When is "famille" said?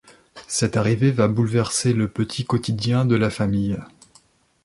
3.29-3.77